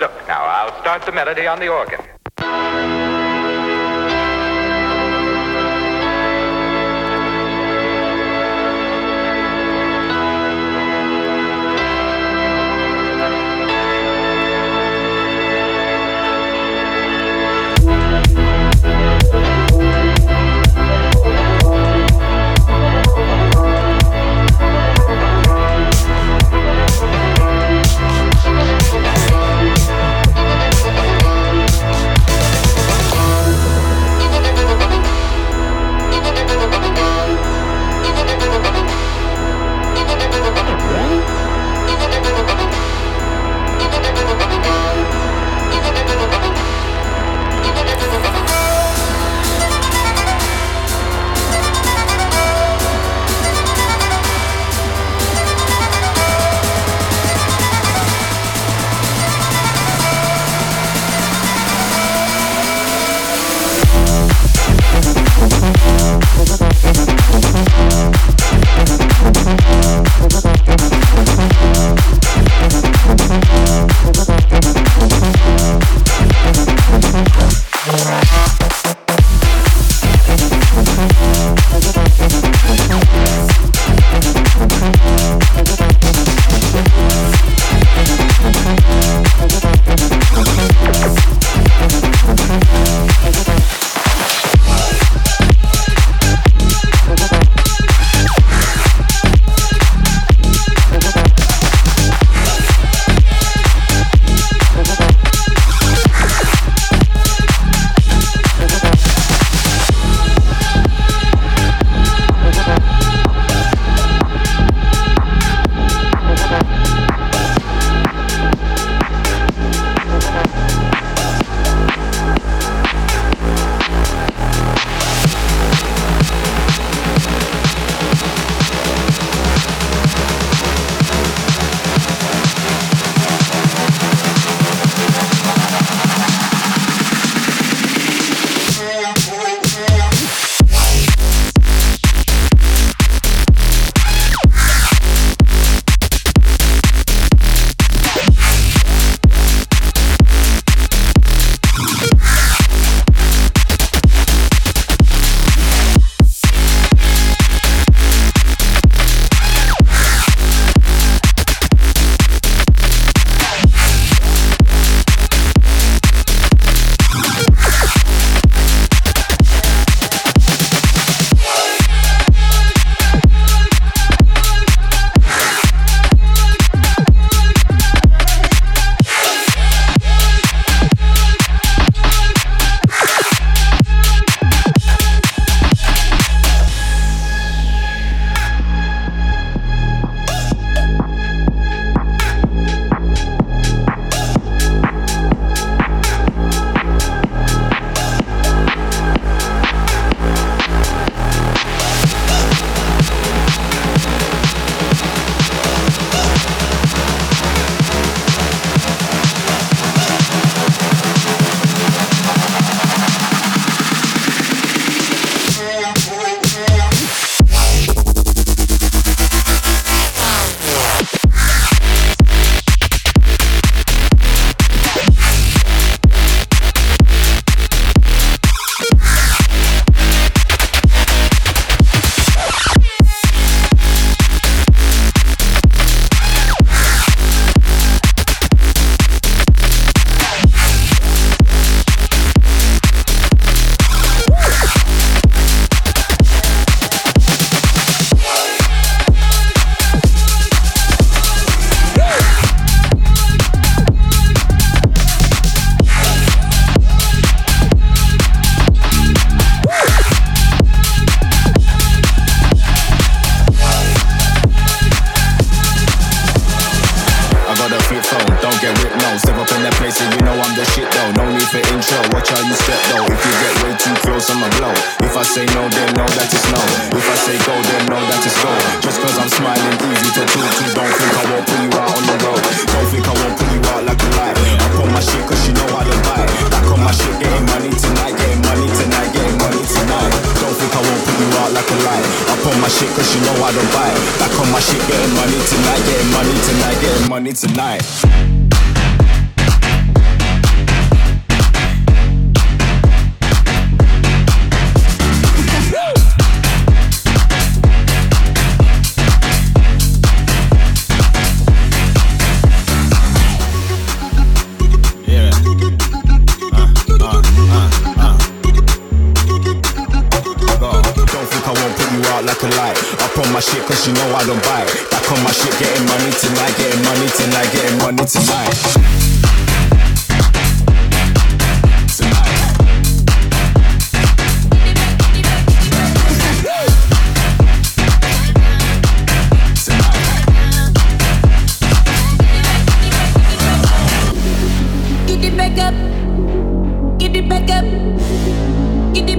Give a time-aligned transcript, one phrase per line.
[0.00, 2.07] Look, now I'll start the melody on the organ.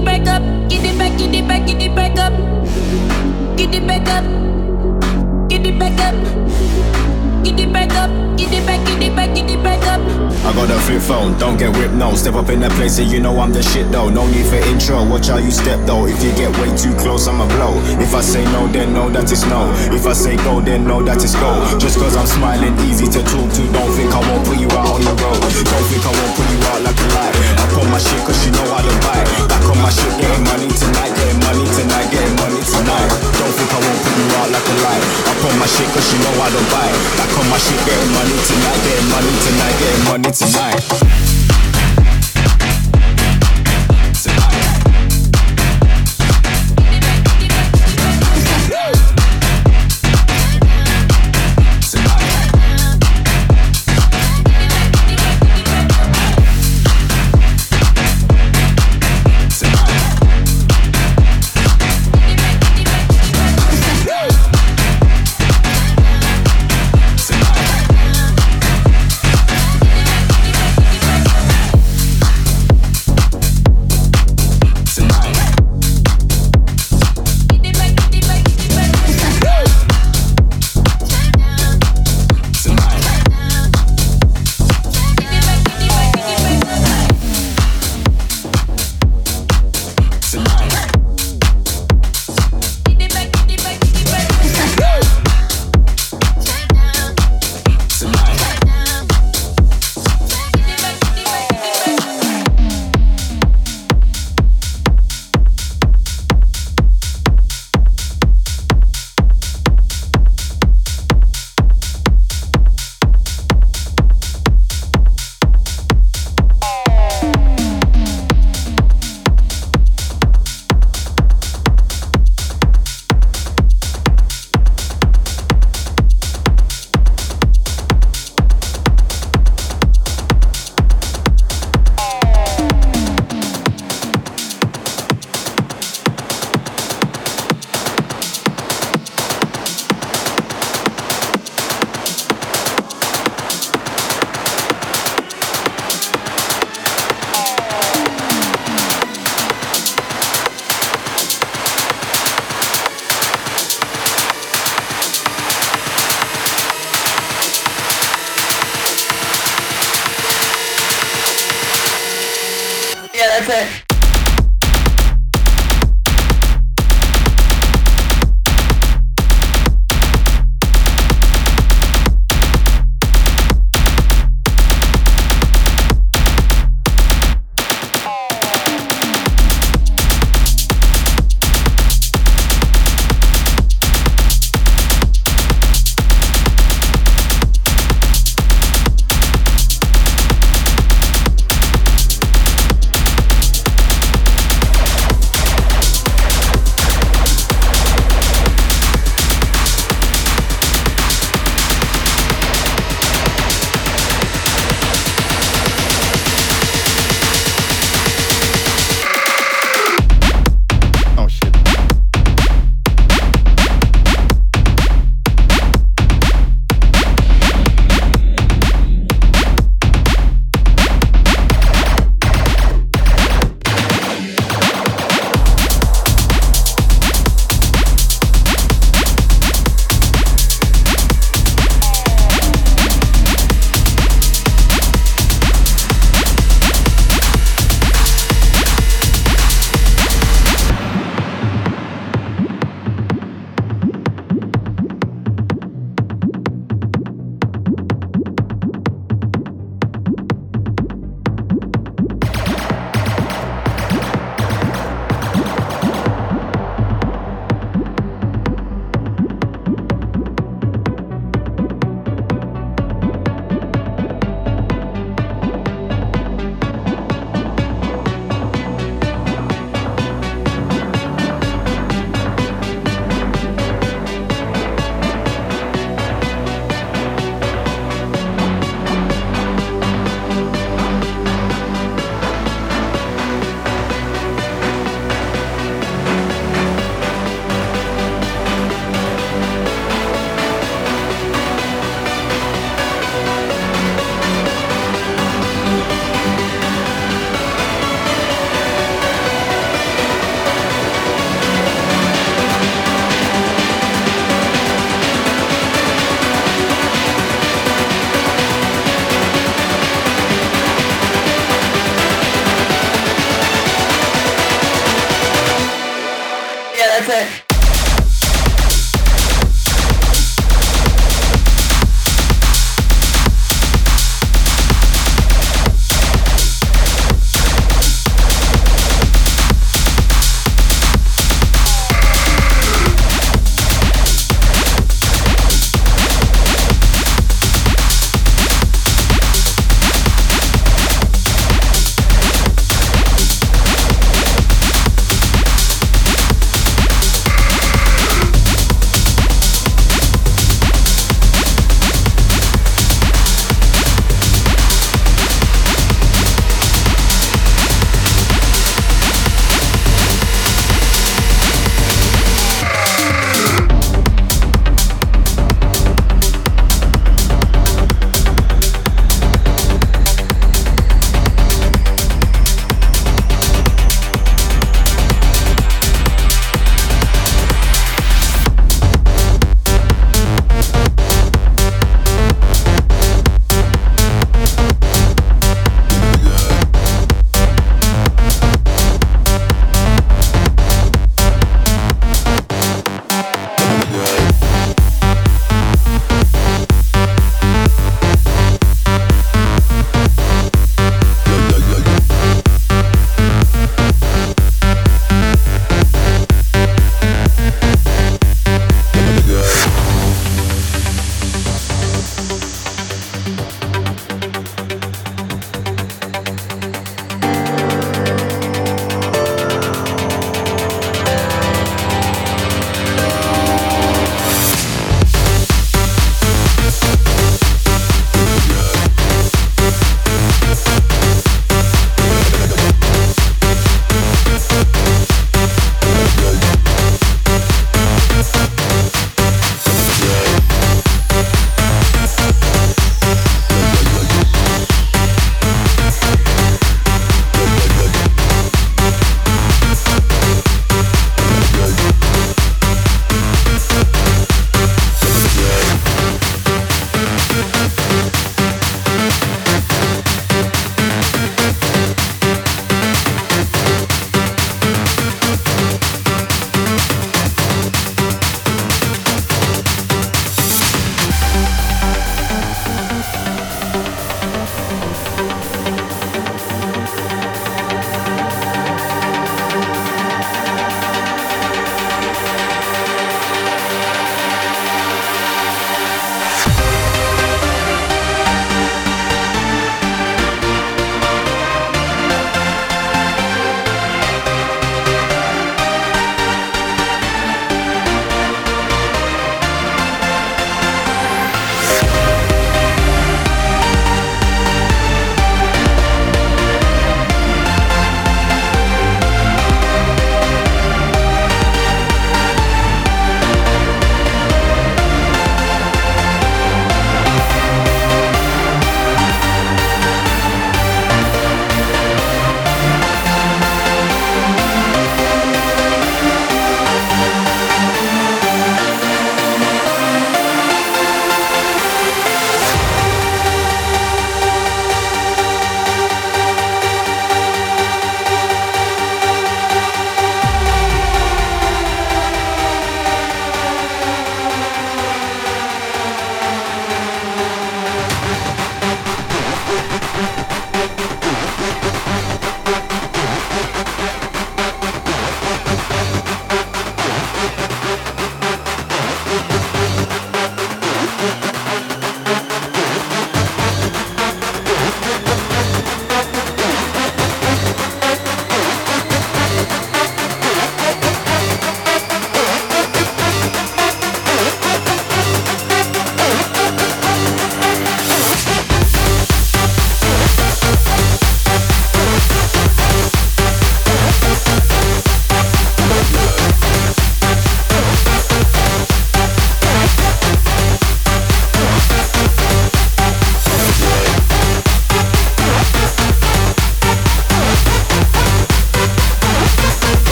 [0.00, 2.32] it back up, get it back, get it back, get it back up,
[3.56, 6.49] get it back up, get it back up
[11.10, 11.34] phone.
[11.38, 12.14] Don't get ripped, no.
[12.14, 14.08] Step up in that place and you know I'm the shit though.
[14.08, 15.02] No need for intro.
[15.02, 16.06] Watch how you step though.
[16.06, 17.74] If you get way too close, I'ma blow.
[17.98, 19.66] If I say no, then know that it's no.
[19.90, 21.50] If I say go, then know that it's go.
[21.82, 23.62] Just cause I'm smiling, easy to talk to.
[23.74, 25.40] Don't think I won't put you out on the road.
[25.42, 27.34] Don't think I won't put you out like a light.
[27.58, 29.18] I put my shit cause you know I don't buy.
[29.50, 31.79] Back on my shit, getting money tonight, getting money tonight,
[32.10, 33.10] getting money tonight.
[33.38, 35.02] Don't think I won't put you out like a light.
[35.26, 36.88] I put my shit cause you know I don't buy.
[37.18, 41.39] Back on my shit, getting money tonight, getting money tonight, getting money tonight.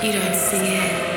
[0.00, 1.07] You don't see it.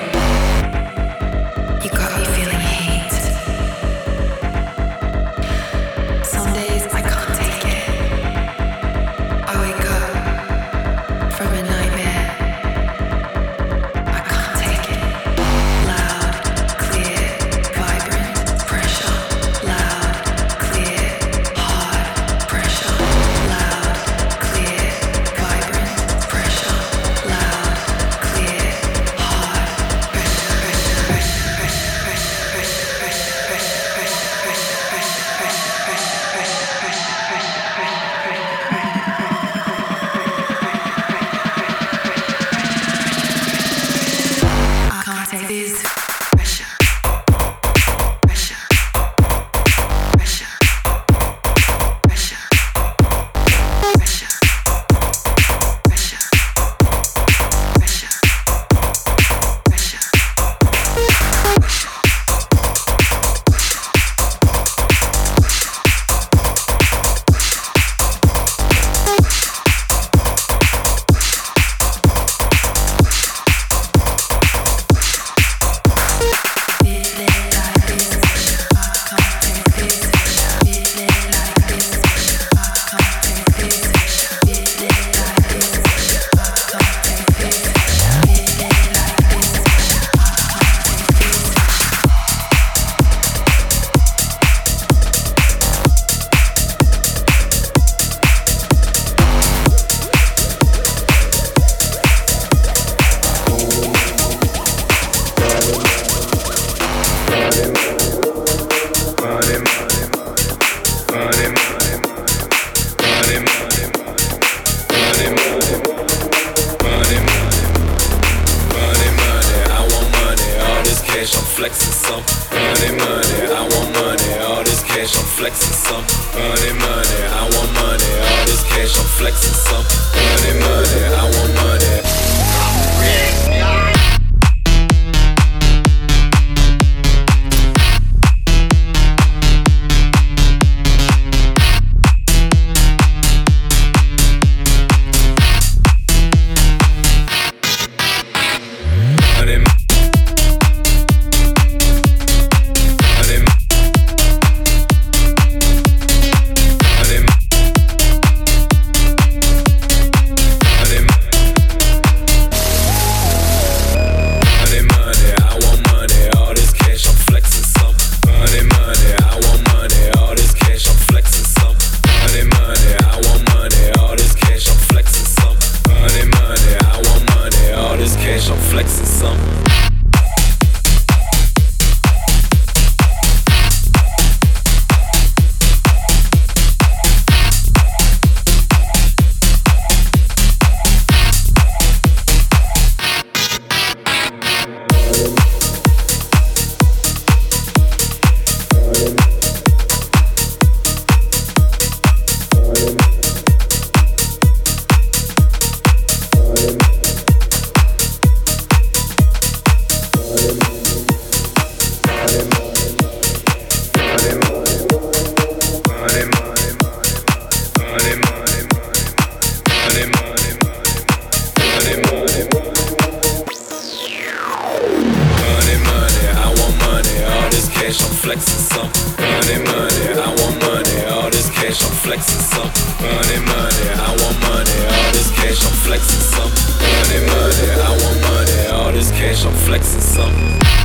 [231.71, 232.71] cash, I'm flexing some.
[232.99, 234.75] Money, money, I want money.
[234.91, 236.51] All this cash, I'm flexing some.
[236.81, 238.67] Money, money, I want money.
[238.67, 240.80] All this cash, I'm flexing some.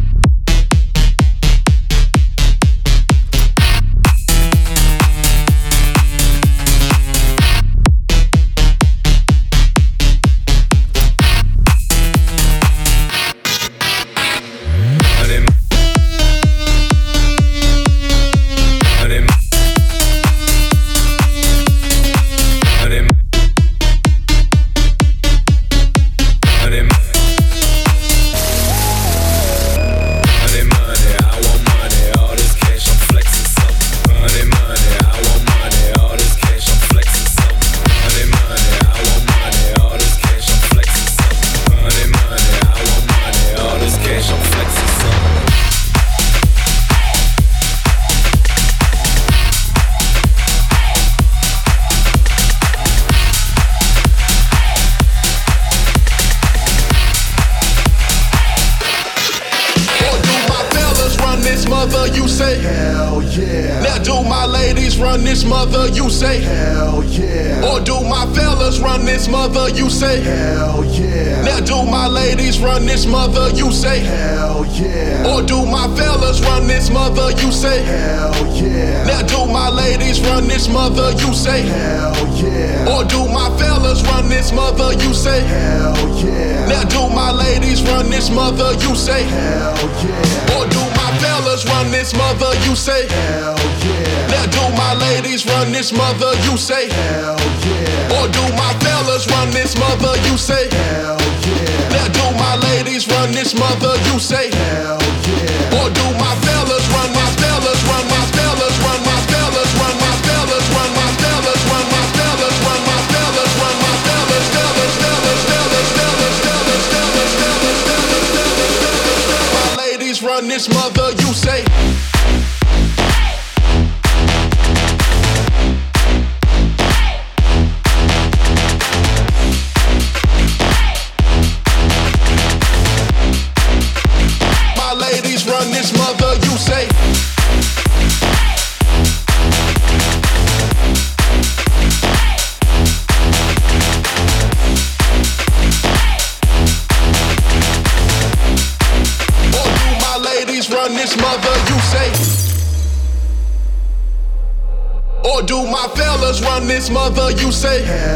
[156.91, 158.16] Mother, you say Hell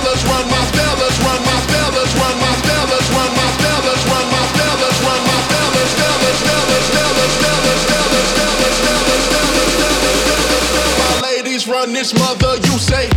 [12.01, 13.07] this mother you say